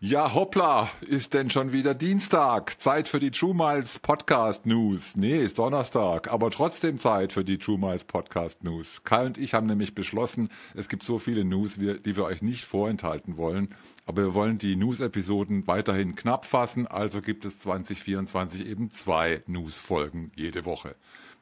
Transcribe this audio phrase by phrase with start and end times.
[0.00, 2.80] Ja, hoppla, ist denn schon wieder Dienstag?
[2.80, 5.16] Zeit für die True Miles Podcast News.
[5.16, 9.02] Nee, ist Donnerstag, aber trotzdem Zeit für die True Miles Podcast News.
[9.02, 12.64] Kai und ich haben nämlich beschlossen, es gibt so viele News, die wir euch nicht
[12.64, 13.74] vorenthalten wollen.
[14.06, 20.30] Aber wir wollen die News-Episoden weiterhin knapp fassen, also gibt es 2024 eben zwei News-Folgen
[20.36, 20.94] jede Woche.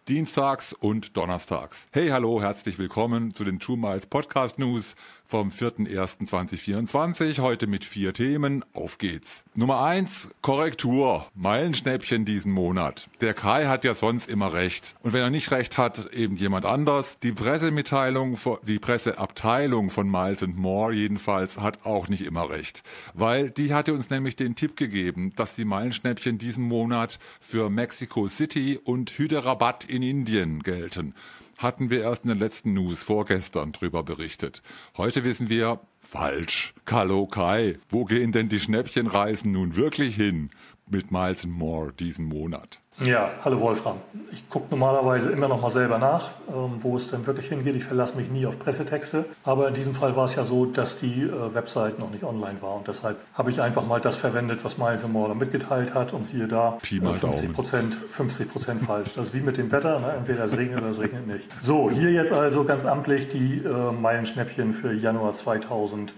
[0.09, 1.89] Dienstags und Donnerstags.
[1.91, 4.95] Hey, hallo, herzlich willkommen zu den True Miles Podcast News
[5.27, 7.40] vom 4.1.2024.
[7.40, 8.64] Heute mit vier Themen.
[8.72, 9.43] Auf geht's.
[9.57, 11.26] Nummer eins, Korrektur.
[11.34, 13.08] Meilenschnäppchen diesen Monat.
[13.21, 14.95] Der Kai hat ja sonst immer recht.
[15.03, 17.18] Und wenn er nicht recht hat, eben jemand anders.
[17.18, 22.84] Die Pressemitteilung, die Presseabteilung von Miles More jedenfalls hat auch nicht immer recht.
[23.14, 28.29] Weil die hatte uns nämlich den Tipp gegeben, dass die Meilenschnäppchen diesen Monat für Mexico
[28.29, 31.14] City und Hyderabad in Indien gelten
[31.59, 34.62] hatten wir erst in den letzten News vorgestern drüber berichtet.
[34.97, 36.75] Heute wissen wir, falsch.
[36.84, 40.51] Kalokai, wo gehen denn die Schnäppchenreisen nun wirklich hin
[40.89, 42.81] mit Miles More diesen Monat?
[43.05, 43.98] Ja, hallo Wolfram.
[44.33, 47.77] Ich gucke normalerweise immer noch mal selber nach, ähm, wo es denn wirklich hingeht.
[47.77, 49.27] Ich verlasse mich nie auf Pressetexte.
[49.44, 52.62] Aber in diesem Fall war es ja so, dass die äh, Website noch nicht online
[52.62, 52.74] war.
[52.77, 56.14] Und deshalb habe ich einfach mal das verwendet, was Miles Moore mitgeteilt hat.
[56.14, 59.12] Und siehe da, Pi mal 50 Prozent 50 Prozent falsch.
[59.14, 60.00] Das ist wie mit dem Wetter.
[60.00, 60.14] Ne?
[60.17, 61.48] Entweder es regnet oder es regnet nicht.
[61.61, 66.14] So, hier jetzt also ganz amtlich die äh, Meilenschnäppchen für Januar 2000.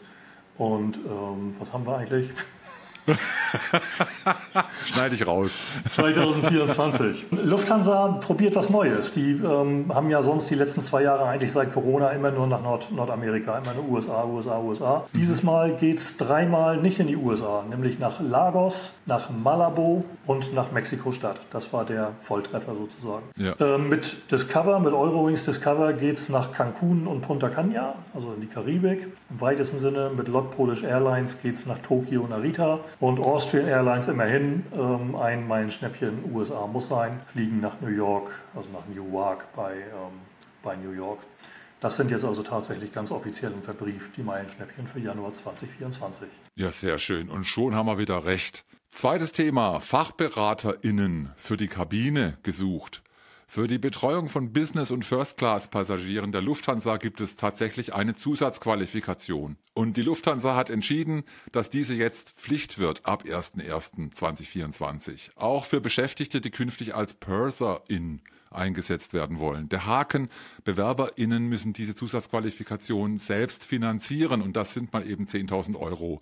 [0.58, 2.30] Und ähm, was haben wir eigentlich?
[4.84, 5.52] Schneide ich raus.
[5.88, 7.26] 2024.
[7.30, 9.12] Lufthansa probiert was Neues.
[9.12, 12.62] Die ähm, haben ja sonst die letzten zwei Jahre eigentlich seit Corona immer nur nach
[12.62, 15.04] Nord Nordamerika, immer nur USA, USA, USA.
[15.12, 15.18] Mhm.
[15.18, 20.54] Dieses Mal geht es dreimal nicht in die USA, nämlich nach Lagos, nach Malabo und
[20.54, 21.40] nach Mexiko-Stadt.
[21.50, 23.24] Das war der Volltreffer sozusagen.
[23.36, 23.54] Ja.
[23.60, 28.40] Ähm, mit Discover, mit Eurowings Discover geht es nach Cancun und Punta Cana, also in
[28.40, 29.08] die Karibik.
[29.30, 32.80] Im weitesten Sinne mit Lot Polish Airlines geht es nach Tokio und Narita.
[33.00, 38.68] Und Austrian Airlines immerhin ähm, ein Meilenschnäppchen USA muss sein, fliegen nach New York, also
[38.70, 40.20] nach Newark bei, ähm,
[40.64, 41.20] bei New York.
[41.80, 46.28] Das sind jetzt also tatsächlich ganz offiziell und verbrieft die Meilenschnäppchen für Januar 2024.
[46.56, 47.30] Ja, sehr schön.
[47.30, 48.64] Und schon haben wir wieder recht.
[48.90, 53.02] Zweites Thema, FachberaterInnen für die Kabine gesucht.
[53.50, 59.56] Für die Betreuung von Business- und First-Class-Passagieren der Lufthansa gibt es tatsächlich eine Zusatzqualifikation.
[59.72, 65.30] Und die Lufthansa hat entschieden, dass diese jetzt Pflicht wird ab 01.01.2024.
[65.34, 68.20] Auch für Beschäftigte, die künftig als Purser-In
[68.50, 69.70] eingesetzt werden wollen.
[69.70, 70.28] Der Haken,
[70.64, 76.20] BewerberInnen müssen diese Zusatzqualifikation selbst finanzieren und das sind mal eben 10.000 Euro.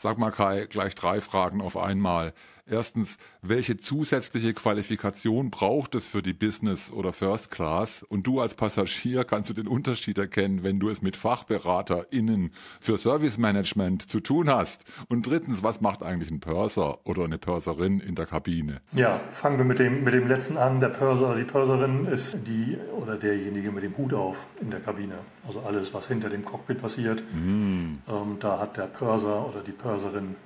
[0.00, 2.32] Sag mal Kai, gleich drei Fragen auf einmal.
[2.70, 8.02] Erstens, welche zusätzliche Qualifikation braucht es für die Business oder First Class?
[8.02, 12.98] Und du als Passagier kannst du den Unterschied erkennen, wenn du es mit FachberaterInnen für
[12.98, 14.84] Service Management zu tun hast.
[15.08, 18.82] Und drittens, was macht eigentlich ein Purser oder eine Purserin in der Kabine?
[18.92, 20.80] Ja, fangen wir mit dem, mit dem letzten an.
[20.80, 24.80] Der Purser oder die Purserin ist die oder derjenige mit dem Hut auf in der
[24.80, 25.14] Kabine.
[25.46, 27.22] Also alles, was hinter dem Cockpit passiert.
[27.32, 27.94] Mm.
[28.06, 29.87] Ähm, da hat der Purser oder die Purserin,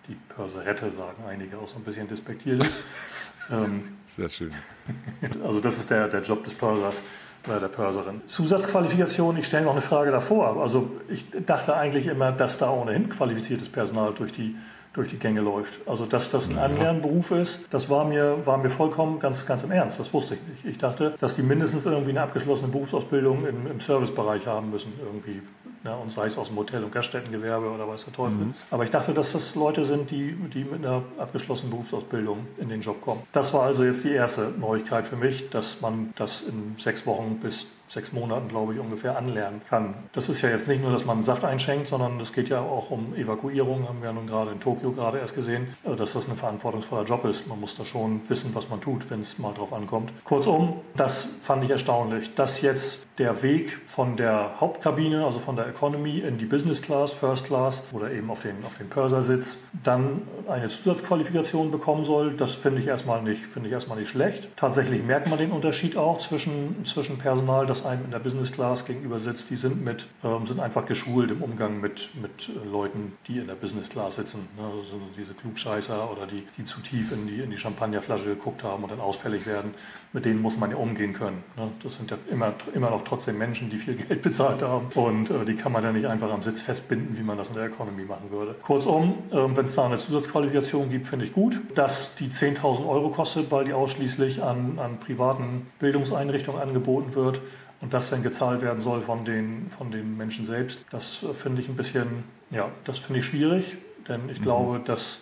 [0.09, 2.69] die Purserette, sagen einige auch so ein bisschen despektierlich.
[3.51, 4.53] ähm, Sehr schön.
[5.45, 7.03] Also das ist der, der Job des Pursers
[7.47, 8.23] oder der Purserin.
[8.27, 10.61] Zusatzqualifikation, ich stelle noch eine Frage davor.
[10.61, 14.57] Also ich dachte eigentlich immer, dass da ohnehin qualifiziertes Personal durch die
[14.93, 15.81] durch die Gänge läuft.
[15.87, 19.71] Also dass das ein Anlernberuf ist, das war mir, war mir vollkommen ganz, ganz im
[19.71, 19.99] Ernst.
[19.99, 20.65] Das wusste ich nicht.
[20.65, 25.41] Ich dachte, dass die mindestens irgendwie eine abgeschlossene Berufsausbildung im, im Servicebereich haben müssen, irgendwie
[25.85, 28.47] ja, und sei es aus dem Hotel- und Gaststättengewerbe oder weiß der Teufel.
[28.47, 28.55] Mhm.
[28.71, 32.83] Aber ich dachte, dass das Leute sind, die, die mit einer abgeschlossenen Berufsausbildung in den
[32.83, 33.23] Job kommen.
[33.33, 37.41] Das war also jetzt die erste Neuigkeit für mich, dass man das in sechs Wochen
[37.43, 39.95] bis sechs Monaten, glaube ich, ungefähr anlernen kann.
[40.13, 42.91] Das ist ja jetzt nicht nur, dass man Saft einschenkt, sondern es geht ja auch
[42.91, 46.27] um Evakuierung, haben wir ja nun gerade in Tokio gerade erst gesehen, äh, dass das
[46.27, 47.47] ein verantwortungsvoller Job ist.
[47.47, 50.11] Man muss da schon wissen, was man tut, wenn es mal drauf ankommt.
[50.25, 55.67] Kurzum, das fand ich erstaunlich, dass jetzt der Weg von der Hauptkabine, also von der
[55.67, 60.23] Economy in die Business Class, First Class oder eben auf den, auf den Purser-Sitz, dann
[60.49, 62.33] eine Zusatzqualifikation bekommen soll.
[62.33, 64.49] Das finde ich erstmal nicht, ich erstmal nicht schlecht.
[64.57, 68.85] Tatsächlich merkt man den Unterschied auch zwischen, zwischen Personal, das einem in der Business Class
[68.85, 69.51] gegenüber sitzt.
[69.51, 73.55] Die sind mit, ähm, sind einfach geschult im Umgang mit, mit Leuten, die in der
[73.55, 74.49] Business Class sitzen.
[74.57, 74.65] Ne?
[74.65, 78.83] Also diese Klugscheißer oder die, die zu tief in die, in die Champagnerflasche geguckt haben
[78.83, 79.75] und dann ausfällig werden.
[80.13, 81.43] Mit denen muss man ja umgehen können.
[81.57, 81.71] Ne?
[81.83, 84.89] Das sind ja immer, immer noch trotzdem Menschen, die viel Geld bezahlt haben.
[84.95, 87.55] Und äh, die kann man ja nicht einfach am Sitz festbinden, wie man das in
[87.55, 88.55] der Economy machen würde.
[88.63, 91.61] Kurzum, äh, wenn es da eine Zusatzqualifikation gibt, finde ich gut.
[91.75, 97.41] Dass die 10.000 Euro kostet, weil die ausschließlich an, an privaten Bildungseinrichtungen angeboten wird
[97.83, 101.69] und das dann gezahlt werden soll von den, von den Menschen selbst, das finde ich
[101.69, 103.77] ein bisschen, ja, das finde ich schwierig
[104.09, 104.45] Denn ich mhm.
[104.45, 105.19] glaube, dass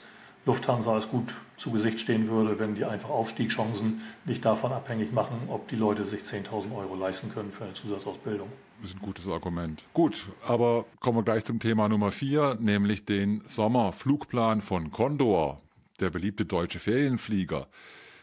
[0.47, 5.37] Lufthansa es gut zu Gesicht stehen würde, wenn die einfach Aufstiegschancen nicht davon abhängig machen,
[5.49, 8.49] ob die Leute sich 10.000 Euro leisten können für eine Zusatzausbildung.
[8.81, 9.85] Das ist ein gutes Argument.
[9.93, 15.61] Gut, aber kommen wir gleich zum Thema Nummer vier, nämlich den Sommerflugplan von Condor,
[16.01, 17.67] der beliebte deutsche Ferienflieger.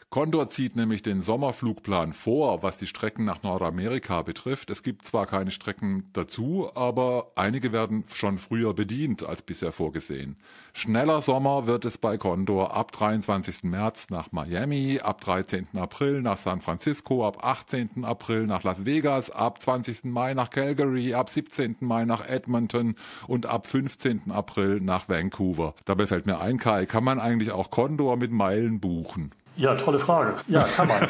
[0.09, 4.69] Condor zieht nämlich den Sommerflugplan vor, was die Strecken nach Nordamerika betrifft.
[4.69, 10.38] Es gibt zwar keine Strecken dazu, aber einige werden schon früher bedient als bisher vorgesehen.
[10.71, 13.63] Schneller Sommer wird es bei Condor ab 23.
[13.63, 15.68] März nach Miami, ab 13.
[15.75, 18.06] April nach San Francisco, ab 18.
[18.06, 20.06] April nach Las Vegas, ab 20.
[20.06, 21.75] Mai nach Calgary, ab 17.
[21.81, 22.95] Mai nach Edmonton
[23.27, 24.31] und ab 15.
[24.31, 25.75] April nach Vancouver.
[25.83, 29.31] Dabei fällt mir ein, Kai, kann man eigentlich auch Condor mit Meilen buchen?
[29.57, 30.36] Ja, tolle Frage.
[30.48, 31.07] Ja, kann man.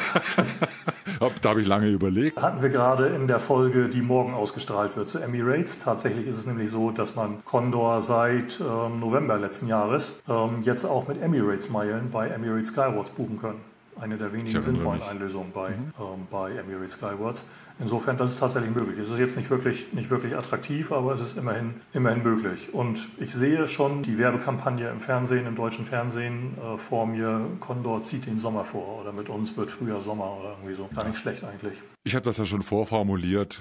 [1.42, 2.40] da habe ich lange überlegt.
[2.40, 5.78] Hatten wir gerade in der Folge, die morgen ausgestrahlt wird, zu Emirates.
[5.78, 10.86] Tatsächlich ist es nämlich so, dass man Condor seit ähm, November letzten Jahres ähm, jetzt
[10.86, 13.60] auch mit Emirates-Meilen bei Emirates Skywards buchen können
[14.00, 15.92] eine der wenigen sinnvollen Einlösungen bei, mhm.
[15.98, 17.44] ähm, bei Emirates Skywards.
[17.80, 18.98] Insofern, das ist tatsächlich möglich.
[18.98, 22.74] Es ist jetzt nicht wirklich, nicht wirklich attraktiv, aber es ist immerhin, immerhin möglich.
[22.74, 28.02] Und ich sehe schon die Werbekampagne im Fernsehen, im deutschen Fernsehen äh, vor mir, Condor
[28.02, 30.88] zieht den Sommer vor oder mit uns wird früher Sommer oder irgendwie so.
[30.94, 31.80] Gar nicht schlecht eigentlich.
[32.04, 33.60] Ich habe das ja schon vorformuliert,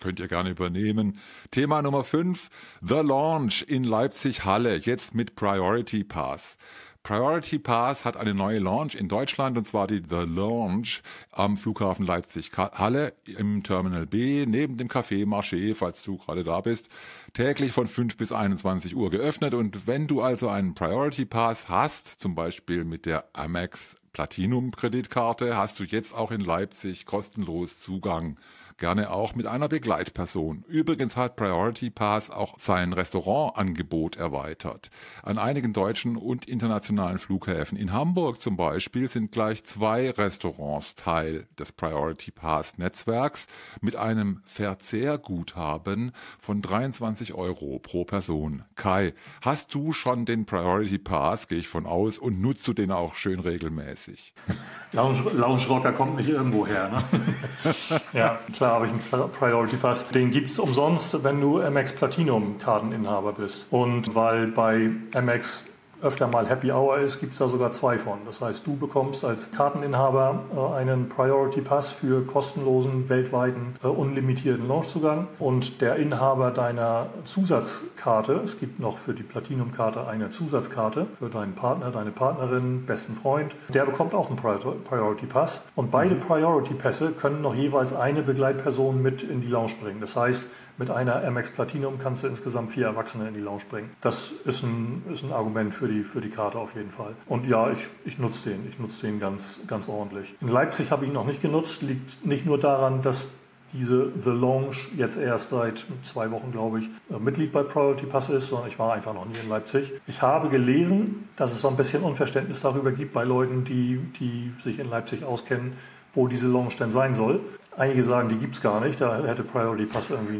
[0.00, 1.18] könnt ihr gerne übernehmen.
[1.50, 2.48] Thema Nummer 5,
[2.80, 6.56] The Launch in Leipzig-Halle, jetzt mit Priority Pass.
[7.02, 11.02] Priority Pass hat eine neue Launch in Deutschland und zwar die The Launch
[11.32, 16.88] am Flughafen Leipzig-Halle im Terminal B neben dem Café Marché, falls du gerade da bist,
[17.32, 19.52] täglich von 5 bis 21 Uhr geöffnet.
[19.52, 25.80] Und wenn du also einen Priority Pass hast, zum Beispiel mit der Amex Platinum-Kreditkarte, hast
[25.80, 28.36] du jetzt auch in Leipzig kostenlos Zugang
[28.78, 30.64] gerne auch mit einer Begleitperson.
[30.68, 34.90] Übrigens hat Priority Pass auch sein Restaurantangebot erweitert.
[35.22, 41.46] An einigen deutschen und internationalen Flughäfen in Hamburg zum Beispiel sind gleich zwei Restaurants Teil
[41.58, 43.46] des Priority Pass Netzwerks
[43.80, 48.64] mit einem Verzehrguthaben von 23 Euro pro Person.
[48.76, 52.90] Kai, hast du schon den Priority Pass, gehe ich von aus, und nutzt du den
[52.90, 54.34] auch schön regelmäßig?
[54.92, 58.00] Lounge, Lounge Rocker kommt nicht irgendwo her, ne?
[58.12, 60.06] ja, klar habe ich einen Priority Pass.
[60.08, 63.66] Den gibt es umsonst, wenn du MX Platinum Karteninhaber bist.
[63.70, 65.64] Und weil bei MX
[66.02, 68.18] öfter mal Happy Hour ist, gibt es da sogar zwei von.
[68.26, 74.66] Das heißt, du bekommst als Karteninhaber äh, einen Priority Pass für kostenlosen, weltweiten, äh, unlimitierten
[74.68, 81.28] Launchzugang und der Inhaber deiner Zusatzkarte, es gibt noch für die Platinum-Karte eine Zusatzkarte für
[81.28, 86.74] deinen Partner, deine Partnerin, besten Freund, der bekommt auch einen Priority Pass und beide Priority
[86.74, 90.00] Pässe können noch jeweils eine Begleitperson mit in die Lounge bringen.
[90.00, 90.42] Das heißt,
[90.78, 93.90] mit einer MX Platinum kannst du insgesamt vier Erwachsene in die Lounge bringen.
[94.00, 97.14] Das ist ein, ist ein Argument für die, für die Karte auf jeden Fall.
[97.26, 98.66] Und ja, ich, ich nutze den.
[98.68, 100.34] Ich nutze den ganz, ganz ordentlich.
[100.40, 101.82] In Leipzig habe ich ihn noch nicht genutzt.
[101.82, 103.28] Liegt nicht nur daran, dass
[103.72, 108.28] diese The Lounge jetzt erst seit zwei Wochen, glaube ich, äh, Mitglied bei Priority Pass
[108.28, 109.92] ist, sondern ich war einfach noch nie in Leipzig.
[110.06, 114.52] Ich habe gelesen, dass es so ein bisschen Unverständnis darüber gibt bei Leuten, die, die
[114.62, 115.72] sich in Leipzig auskennen,
[116.12, 117.40] wo diese Lounge denn sein soll.
[117.76, 119.00] Einige sagen, die gibt es gar nicht.
[119.00, 120.36] Da hätte Priority Pass irgendwie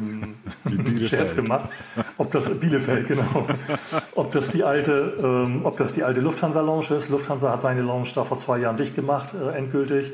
[0.67, 1.71] einen Scherz gemacht.
[2.19, 3.47] Ob das Bielefeld, genau.
[4.15, 7.09] ob das die alte, ähm, ob das die alte Lufthansa Lounge ist.
[7.09, 10.13] Lufthansa hat seine Lounge da vor zwei Jahren dicht gemacht, äh, endgültig.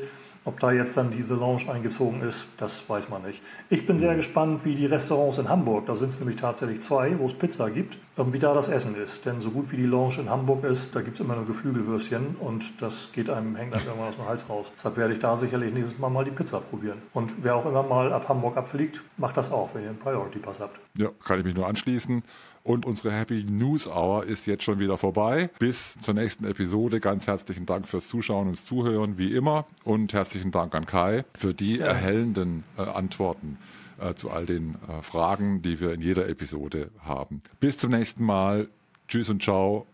[0.49, 3.39] Ob da jetzt dann diese Lounge eingezogen ist, das weiß man nicht.
[3.69, 7.19] Ich bin sehr gespannt, wie die Restaurants in Hamburg, da sind es nämlich tatsächlich zwei,
[7.19, 9.27] wo es Pizza gibt, ähm, wie da das Essen ist.
[9.27, 12.35] Denn so gut wie die Lounge in Hamburg ist, da gibt es immer nur Geflügelwürstchen
[12.39, 14.71] und das geht einem, hängt einem irgendwann aus dem Hals raus.
[14.75, 16.97] Deshalb werde ich da sicherlich nächstes Mal mal die Pizza probieren.
[17.13, 20.39] Und wer auch immer mal ab Hamburg abfliegt, macht das auch, wenn ihr einen Priority
[20.39, 20.79] Pass habt.
[20.97, 22.23] Ja, kann ich mich nur anschließen.
[22.69, 25.49] Und unsere Happy News Hour ist jetzt schon wieder vorbei.
[25.57, 26.99] Bis zur nächsten Episode.
[26.99, 29.65] Ganz herzlichen Dank fürs Zuschauen und Zuhören, wie immer.
[29.83, 33.57] Und herzlichen Dank an Kai für die erhellenden äh, Antworten
[33.99, 37.41] äh, zu all den äh, Fragen, die wir in jeder Episode haben.
[37.59, 38.67] Bis zum nächsten Mal.
[39.07, 39.87] Tschüss und ciao.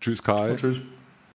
[0.00, 0.50] Tschüss, Kai.
[0.50, 0.80] Und tschüss.